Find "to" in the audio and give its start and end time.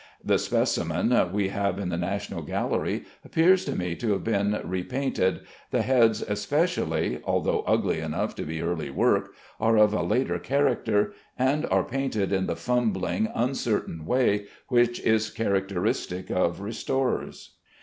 3.65-3.75, 3.97-4.13, 8.37-8.43